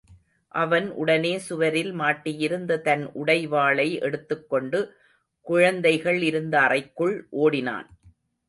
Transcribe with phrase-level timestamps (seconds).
[0.51, 4.81] அவன் உடனே சுவரில் மாட்டியிருந்த தன் உடைவாளை எடுத்துக்கொண்டு,
[5.47, 7.87] குழந்தைகள் இருந்த அறைக்குள் ஓடினான்.